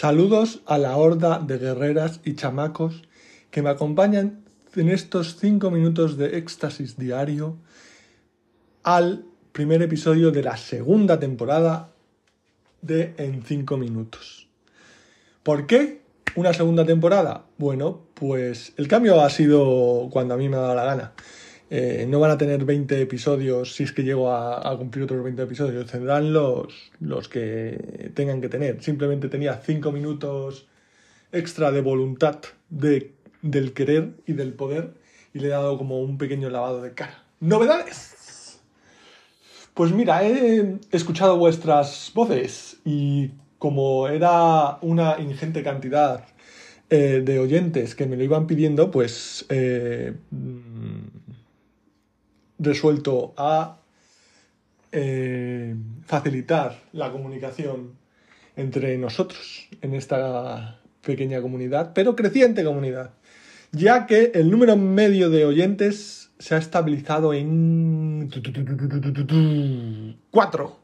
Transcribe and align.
Saludos 0.00 0.62
a 0.64 0.78
la 0.78 0.96
horda 0.96 1.40
de 1.40 1.58
guerreras 1.58 2.20
y 2.24 2.34
chamacos 2.34 3.02
que 3.50 3.60
me 3.60 3.68
acompañan 3.68 4.46
en 4.74 4.88
estos 4.88 5.36
cinco 5.38 5.70
minutos 5.70 6.16
de 6.16 6.38
éxtasis 6.38 6.96
diario 6.96 7.58
al 8.82 9.26
primer 9.52 9.82
episodio 9.82 10.30
de 10.30 10.42
la 10.42 10.56
segunda 10.56 11.20
temporada 11.20 11.92
de 12.80 13.12
En 13.18 13.42
cinco 13.42 13.76
minutos. 13.76 14.48
¿Por 15.42 15.66
qué 15.66 16.00
una 16.34 16.54
segunda 16.54 16.86
temporada? 16.86 17.44
Bueno, 17.58 18.00
pues 18.14 18.72
el 18.78 18.88
cambio 18.88 19.20
ha 19.20 19.28
sido 19.28 20.08
cuando 20.10 20.32
a 20.32 20.38
mí 20.38 20.48
me 20.48 20.56
ha 20.56 20.60
dado 20.60 20.76
la 20.76 20.84
gana. 20.84 21.12
Eh, 21.72 22.04
no 22.08 22.18
van 22.18 22.32
a 22.32 22.38
tener 22.38 22.64
20 22.64 23.00
episodios 23.00 23.76
si 23.76 23.84
es 23.84 23.92
que 23.92 24.02
llego 24.02 24.32
a, 24.32 24.76
cumplir 24.76 25.04
otros 25.04 25.22
20 25.22 25.42
episodios. 25.42 25.90
Tendrán 25.90 26.32
los, 26.32 26.90
los 26.98 27.28
que 27.28 28.10
tengan 28.14 28.40
que 28.40 28.48
tener. 28.48 28.82
Simplemente 28.82 29.28
tenía 29.28 29.54
5 29.54 29.92
minutos 29.92 30.66
extra 31.32 31.70
de 31.70 31.80
voluntad 31.80 32.40
de, 32.70 33.12
del 33.42 33.72
querer 33.72 34.10
y 34.26 34.32
del 34.32 34.52
poder 34.52 34.94
y 35.32 35.38
le 35.38 35.46
he 35.46 35.50
dado 35.50 35.78
como 35.78 36.00
un 36.00 36.18
pequeño 36.18 36.50
lavado 36.50 36.82
de 36.82 36.92
cara. 36.92 37.22
¡Novedades! 37.38 38.60
Pues 39.74 39.92
mira, 39.92 40.26
he 40.26 40.76
escuchado 40.90 41.38
vuestras 41.38 42.10
voces 42.14 42.78
y 42.84 43.30
como 43.58 44.08
era 44.08 44.78
una 44.82 45.20
ingente 45.20 45.62
cantidad 45.62 46.24
eh, 46.90 47.22
de 47.24 47.38
oyentes 47.38 47.94
que 47.94 48.06
me 48.06 48.16
lo 48.16 48.24
iban 48.24 48.46
pidiendo, 48.46 48.90
pues 48.90 49.46
eh, 49.48 50.14
resuelto 52.60 53.34
a 53.36 53.78
eh, 54.92 55.74
facilitar 56.04 56.78
la 56.92 57.10
comunicación 57.10 57.92
entre 58.56 58.98
nosotros 58.98 59.68
en 59.80 59.94
esta 59.94 60.80
pequeña 61.02 61.40
comunidad, 61.40 61.92
pero 61.94 62.14
creciente 62.14 62.62
comunidad, 62.62 63.14
ya 63.72 64.06
que 64.06 64.32
el 64.34 64.50
número 64.50 64.76
medio 64.76 65.30
de 65.30 65.46
oyentes 65.46 66.30
se 66.38 66.54
ha 66.54 66.58
estabilizado 66.58 67.32
en 67.32 68.30
cuatro, 70.30 70.80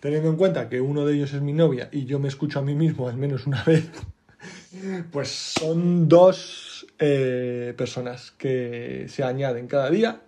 teniendo 0.00 0.28
en 0.28 0.36
cuenta 0.36 0.68
que 0.68 0.80
uno 0.80 1.06
de 1.06 1.14
ellos 1.14 1.32
es 1.32 1.40
mi 1.40 1.52
novia 1.52 1.88
y 1.92 2.04
yo 2.04 2.18
me 2.18 2.28
escucho 2.28 2.58
a 2.58 2.62
mí 2.62 2.74
mismo 2.74 3.08
al 3.08 3.16
menos 3.16 3.46
una 3.46 3.62
vez, 3.64 3.88
pues 5.12 5.28
son 5.28 6.08
dos 6.08 6.86
eh, 6.98 7.72
personas 7.76 8.32
que 8.32 9.06
se 9.08 9.22
añaden 9.22 9.66
cada 9.66 9.88
día 9.88 10.20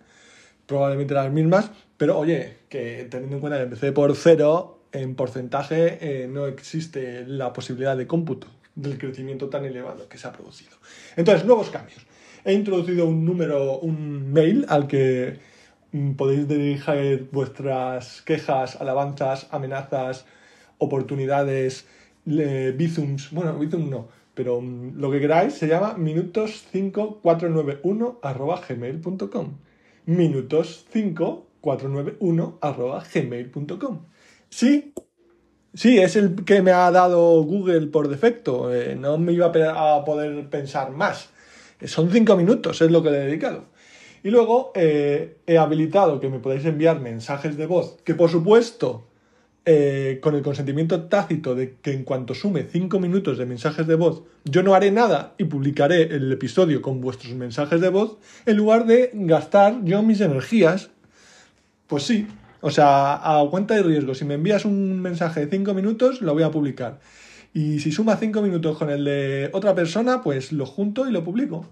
probablemente 0.68 1.14
las 1.14 1.32
mismas, 1.32 1.70
pero 1.96 2.18
oye, 2.18 2.58
que 2.68 3.08
teniendo 3.10 3.36
en 3.36 3.40
cuenta 3.40 3.56
que 3.56 3.62
empecé 3.64 3.90
por 3.90 4.14
cero, 4.14 4.82
en 4.92 5.14
porcentaje 5.14 5.96
eh, 6.00 6.28
no 6.28 6.46
existe 6.46 7.24
la 7.26 7.54
posibilidad 7.54 7.96
de 7.96 8.06
cómputo 8.06 8.48
del 8.74 8.98
crecimiento 8.98 9.48
tan 9.48 9.64
elevado 9.64 10.06
que 10.08 10.18
se 10.18 10.28
ha 10.28 10.32
producido. 10.32 10.76
Entonces, 11.16 11.46
nuevos 11.46 11.70
cambios. 11.70 12.06
He 12.44 12.52
introducido 12.52 13.06
un 13.06 13.24
número, 13.24 13.78
un 13.78 14.30
mail 14.32 14.66
al 14.68 14.86
que 14.86 15.38
mm, 15.92 16.12
podéis 16.12 16.46
dirigir 16.46 17.30
vuestras 17.32 18.20
quejas, 18.22 18.80
alabanzas, 18.80 19.48
amenazas, 19.50 20.26
oportunidades, 20.76 21.86
bizums, 22.24 23.30
bueno, 23.32 23.58
bizum 23.58 23.88
no, 23.88 24.08
pero 24.34 24.60
mm, 24.60 24.98
lo 24.98 25.10
que 25.10 25.18
queráis 25.18 25.54
se 25.54 25.66
llama 25.66 25.96
minutos5491 25.96 28.68
gmail.com 28.68 29.67
minutos5491 30.08 32.58
arroba 32.60 33.04
gmail.com. 33.12 34.00
Sí, 34.48 34.94
sí, 35.74 35.98
es 35.98 36.16
el 36.16 36.44
que 36.44 36.62
me 36.62 36.72
ha 36.72 36.90
dado 36.90 37.42
Google 37.44 37.86
por 37.88 38.08
defecto. 38.08 38.74
Eh, 38.74 38.96
no 38.96 39.18
me 39.18 39.32
iba 39.32 39.46
a 39.46 40.04
poder 40.04 40.48
pensar 40.48 40.90
más. 40.90 41.30
Son 41.84 42.10
cinco 42.10 42.36
minutos, 42.36 42.80
es 42.80 42.90
lo 42.90 43.02
que 43.02 43.10
le 43.10 43.18
he 43.18 43.26
dedicado. 43.26 43.66
Y 44.24 44.30
luego 44.30 44.72
eh, 44.74 45.36
he 45.46 45.58
habilitado 45.58 46.18
que 46.18 46.28
me 46.28 46.40
podáis 46.40 46.64
enviar 46.64 47.00
mensajes 47.00 47.56
de 47.56 47.66
voz, 47.66 47.98
que 48.02 48.14
por 48.14 48.30
supuesto 48.30 49.07
eh, 49.70 50.18
con 50.22 50.34
el 50.34 50.40
consentimiento 50.40 51.02
tácito 51.10 51.54
de 51.54 51.74
que 51.82 51.92
en 51.92 52.02
cuanto 52.02 52.32
sume 52.32 52.62
5 52.62 52.98
minutos 53.00 53.36
de 53.36 53.44
mensajes 53.44 53.86
de 53.86 53.96
voz, 53.96 54.22
yo 54.46 54.62
no 54.62 54.74
haré 54.74 54.90
nada 54.90 55.34
y 55.36 55.44
publicaré 55.44 56.04
el 56.04 56.32
episodio 56.32 56.80
con 56.80 57.02
vuestros 57.02 57.34
mensajes 57.34 57.78
de 57.82 57.90
voz, 57.90 58.16
en 58.46 58.56
lugar 58.56 58.86
de 58.86 59.10
gastar 59.12 59.84
yo 59.84 60.02
mis 60.02 60.22
energías, 60.22 60.88
pues 61.86 62.04
sí, 62.04 62.26
o 62.62 62.70
sea, 62.70 63.16
a 63.16 63.46
cuenta 63.50 63.74
de 63.74 63.82
riesgo, 63.82 64.14
si 64.14 64.24
me 64.24 64.34
envías 64.34 64.64
un 64.64 65.02
mensaje 65.02 65.44
de 65.44 65.50
5 65.50 65.74
minutos, 65.74 66.22
lo 66.22 66.32
voy 66.32 66.44
a 66.44 66.50
publicar. 66.50 67.00
Y 67.52 67.80
si 67.80 67.92
suma 67.92 68.16
5 68.16 68.40
minutos 68.40 68.78
con 68.78 68.88
el 68.88 69.04
de 69.04 69.50
otra 69.52 69.74
persona, 69.74 70.22
pues 70.22 70.50
lo 70.50 70.64
junto 70.64 71.06
y 71.06 71.12
lo 71.12 71.22
publico. 71.22 71.66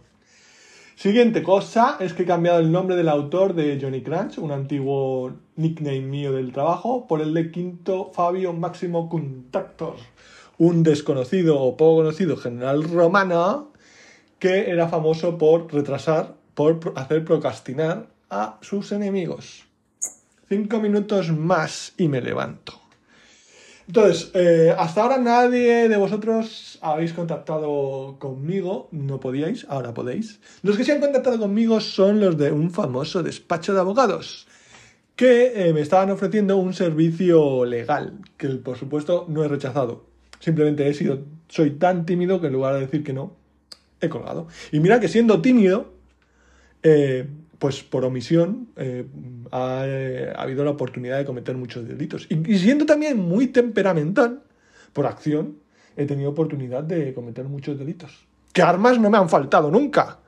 Siguiente 0.97 1.43
cosa 1.43 1.99
es 2.01 2.15
que 2.15 2.23
he 2.23 2.27
cambiado 2.27 2.59
el 2.59 2.73
nombre 2.73 2.97
del 2.97 3.11
autor 3.11 3.53
de 3.53 3.79
Johnny 3.79 4.01
Crunch, 4.01 4.39
un 4.39 4.51
antiguo 4.51 5.31
nickname 5.57 6.01
mío 6.01 6.33
del 6.33 6.53
trabajo, 6.53 7.07
por 7.07 7.21
el 7.21 7.35
de 7.35 7.51
Quinto 7.51 8.13
Fabio 8.15 8.55
Máximo 8.55 9.11
Contactor, 9.11 9.97
un 10.57 10.83
desconocido 10.83 11.61
o 11.61 11.77
poco 11.77 11.97
conocido 11.97 12.39
general 12.39 12.83
romano 12.85 13.73
que 14.39 14.71
era 14.71 14.89
famoso 14.89 15.37
por 15.37 15.71
retrasar, 15.71 16.33
por 16.55 16.95
hacer 16.97 17.27
procrastinar 17.27 18.07
a 18.31 18.57
sus 18.63 18.91
enemigos. 18.91 19.67
Cinco 20.49 20.81
minutos 20.81 21.31
más 21.31 21.93
y 21.99 22.09
me 22.09 22.23
levanto. 22.23 22.86
Entonces, 23.87 24.31
eh, 24.35 24.75
hasta 24.77 25.03
ahora 25.03 25.19
nadie 25.19 25.89
de 25.89 25.97
vosotros 25.97 26.79
habéis 26.83 27.13
contactado 27.13 28.17
conmigo, 28.19 28.89
no 28.91 29.21
podíais, 29.21 29.65
ahora 29.69 29.95
podéis. 29.95 30.41
Los 30.63 30.77
que 30.77 30.85
se 30.85 30.93
han 30.93 31.01
contactado 31.01 31.39
conmigo 31.39 31.81
son 31.81 32.19
los 32.19 32.37
de 32.37 32.51
un 32.51 32.73
famoso 32.73 33.23
despacho 33.23 33.75
de 33.75 33.81
abogados, 33.81 34.49
que 35.15 35.69
eh, 35.69 35.73
me 35.73 35.83
estaban 35.83 36.11
ofreciendo 36.11 36.57
un 36.57 36.75
servicio 36.75 37.65
legal, 37.65 38.19
que 38.37 38.49
por 38.49 38.77
supuesto 38.77 39.25
no 39.29 39.45
he 39.45 39.49
rechazado. 39.49 40.05
Simplemente 40.41 40.89
he 40.89 40.95
sido, 40.95 41.25
soy 41.49 41.71
tan 41.71 42.07
tímido 42.07 42.41
que 42.41 42.49
en 42.49 42.55
lugar 42.55 42.75
de 42.75 42.81
decir 42.81 43.05
que 43.05 43.13
no, 43.13 43.37
he 44.01 44.09
colgado. 44.09 44.49
Y 44.73 44.81
mira 44.81 44.99
que 44.99 45.09
siendo 45.09 45.41
tímido, 45.41 45.95
eh, 46.83 47.29
pues 47.59 47.83
por 47.83 48.05
omisión 48.05 48.69
eh, 48.77 49.07
eh, 49.53 50.33
ha, 50.37 50.43
habido 50.43 50.65
la 50.65 50.71
oportunidad 50.71 51.19
de 51.19 51.25
cometer 51.25 51.57
muchos 51.57 51.87
delitos. 51.87 52.27
Y, 52.31 52.59
siendo 52.59 52.87
también 52.87 53.19
muy 53.19 53.49
temperamental, 53.49 54.43
por 54.93 55.07
acción, 55.07 55.57
he 55.97 56.07
tenido 56.07 56.31
oportunidad 56.31 56.83
de 56.83 57.15
cometer 57.15 57.45
muchos 57.45 57.79
delitos. 57.79 58.27
Que 58.53 58.63
armas 58.63 58.99
no 58.99 59.11
me 59.11 59.19
han 59.19 59.29
faltado 59.29 59.71
nunca. 59.71 60.19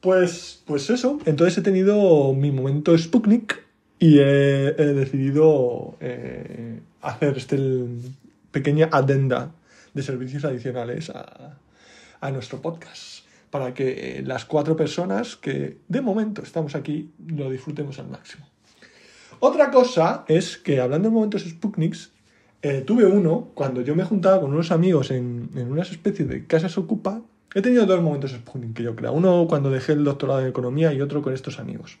Pues, 0.00 0.62
pues 0.66 0.90
eso, 0.90 1.18
entonces 1.24 1.58
he 1.58 1.62
tenido 1.62 2.32
mi 2.34 2.52
momento 2.52 2.96
Sputnik 2.96 3.64
y 3.98 4.18
he, 4.18 4.72
decidido 4.72 5.96
eh, 6.00 6.80
hacer 7.00 7.36
este 7.38 7.58
pequeña 8.50 8.88
adenda 8.92 9.52
de 9.94 10.02
servicios 10.02 10.44
adicionales 10.44 11.10
a, 11.10 11.58
a 12.20 12.30
nuestro 12.30 12.60
podcast 12.60 13.25
para 13.50 13.74
que 13.74 14.22
las 14.26 14.44
cuatro 14.44 14.76
personas 14.76 15.36
que 15.36 15.78
de 15.88 16.00
momento 16.00 16.42
estamos 16.42 16.74
aquí 16.74 17.10
lo 17.26 17.50
disfrutemos 17.50 17.98
al 17.98 18.08
máximo. 18.08 18.46
Otra 19.40 19.70
cosa 19.70 20.24
es 20.28 20.56
que 20.56 20.80
hablando 20.80 21.08
de 21.08 21.14
momentos 21.14 21.42
Sputniks, 21.42 22.12
eh, 22.62 22.82
tuve 22.86 23.04
uno 23.04 23.50
cuando 23.54 23.82
yo 23.82 23.94
me 23.94 24.04
juntaba 24.04 24.40
con 24.40 24.52
unos 24.52 24.70
amigos 24.70 25.10
en, 25.10 25.50
en 25.54 25.70
unas 25.70 25.90
especies 25.90 26.28
de 26.28 26.46
casas 26.46 26.78
ocupa. 26.78 27.20
He 27.54 27.62
tenido 27.62 27.86
dos 27.86 28.02
momentos 28.02 28.32
Sputnik 28.32 28.74
que 28.74 28.82
yo 28.82 28.96
creo. 28.96 29.12
Uno 29.12 29.46
cuando 29.48 29.70
dejé 29.70 29.92
el 29.92 30.04
doctorado 30.04 30.40
en 30.40 30.48
economía 30.48 30.92
y 30.92 31.00
otro 31.00 31.22
con 31.22 31.32
estos 31.32 31.58
amigos. 31.58 31.98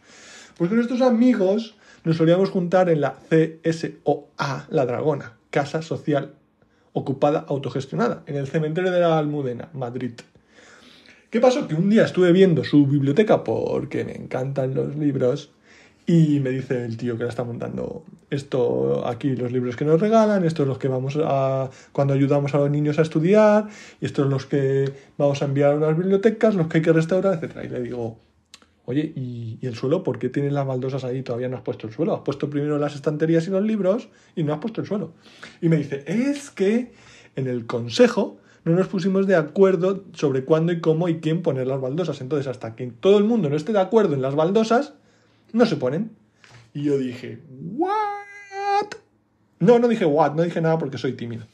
Pues 0.56 0.70
con 0.70 0.80
estos 0.80 1.02
amigos 1.02 1.76
nos 2.04 2.16
solíamos 2.16 2.50
juntar 2.50 2.88
en 2.88 3.00
la 3.00 3.16
CSOA, 3.30 4.66
La 4.70 4.86
Dragona, 4.86 5.36
Casa 5.50 5.82
Social 5.82 6.34
Ocupada 6.92 7.44
Autogestionada, 7.48 8.22
en 8.26 8.36
el 8.36 8.46
cementerio 8.46 8.90
de 8.90 9.00
la 9.00 9.18
Almudena, 9.18 9.68
Madrid. 9.74 10.12
¿Qué 11.36 11.40
pasó? 11.42 11.68
Que 11.68 11.74
un 11.74 11.90
día 11.90 12.04
estuve 12.06 12.32
viendo 12.32 12.64
su 12.64 12.86
biblioteca 12.86 13.44
porque 13.44 14.06
me 14.06 14.14
encantan 14.14 14.74
los 14.74 14.96
libros 14.96 15.50
y 16.06 16.40
me 16.40 16.48
dice 16.48 16.86
el 16.86 16.96
tío 16.96 17.18
que 17.18 17.24
la 17.24 17.28
está 17.28 17.44
montando 17.44 18.04
esto 18.30 19.06
aquí 19.06 19.36
los 19.36 19.52
libros 19.52 19.76
que 19.76 19.84
nos 19.84 20.00
regalan, 20.00 20.46
estos 20.46 20.66
los 20.66 20.78
que 20.78 20.88
vamos 20.88 21.18
a 21.22 21.68
cuando 21.92 22.14
ayudamos 22.14 22.54
a 22.54 22.56
los 22.56 22.70
niños 22.70 22.98
a 22.98 23.02
estudiar 23.02 23.68
y 24.00 24.06
estos 24.06 24.26
los 24.30 24.46
que 24.46 24.90
vamos 25.18 25.42
a 25.42 25.44
enviar 25.44 25.74
a 25.74 25.76
unas 25.76 25.98
bibliotecas, 25.98 26.54
los 26.54 26.68
que 26.68 26.78
hay 26.78 26.82
que 26.82 26.94
restaurar, 26.94 27.34
etcétera. 27.34 27.66
Y 27.66 27.68
le 27.68 27.82
digo, 27.82 28.16
oye, 28.86 29.12
¿y, 29.14 29.58
el 29.60 29.74
suelo? 29.74 30.02
¿Por 30.02 30.18
qué 30.18 30.30
tienes 30.30 30.54
las 30.54 30.66
baldosas 30.66 31.04
ahí? 31.04 31.20
Todavía 31.20 31.50
no 31.50 31.58
has 31.58 31.62
puesto 31.62 31.86
el 31.86 31.92
suelo. 31.92 32.14
Has 32.14 32.22
puesto 32.22 32.48
primero 32.48 32.78
las 32.78 32.94
estanterías 32.94 33.46
y 33.46 33.50
los 33.50 33.62
libros 33.62 34.08
y 34.34 34.42
no 34.42 34.54
has 34.54 34.58
puesto 34.60 34.80
el 34.80 34.86
suelo. 34.86 35.12
Y 35.60 35.68
me 35.68 35.76
dice, 35.76 36.02
es 36.06 36.48
que 36.50 36.94
en 37.34 37.46
el 37.46 37.66
consejo 37.66 38.38
no 38.66 38.74
nos 38.74 38.88
pusimos 38.88 39.28
de 39.28 39.36
acuerdo 39.36 40.04
sobre 40.12 40.44
cuándo 40.44 40.72
y 40.72 40.80
cómo 40.80 41.08
y 41.08 41.20
quién 41.20 41.42
poner 41.42 41.68
las 41.68 41.80
baldosas. 41.80 42.20
Entonces, 42.20 42.48
hasta 42.48 42.74
que 42.74 42.88
todo 42.88 43.16
el 43.18 43.24
mundo 43.24 43.48
no 43.48 43.54
esté 43.54 43.72
de 43.72 43.78
acuerdo 43.78 44.14
en 44.14 44.22
las 44.22 44.34
baldosas, 44.34 44.94
no 45.52 45.66
se 45.66 45.76
ponen. 45.76 46.10
Y 46.74 46.82
yo 46.82 46.98
dije, 46.98 47.38
¿what? 47.76 48.88
No, 49.60 49.78
no 49.78 49.86
dije 49.86 50.04
what, 50.04 50.34
no 50.34 50.42
dije 50.42 50.60
nada 50.60 50.78
porque 50.78 50.98
soy 50.98 51.12
tímido. 51.12 51.46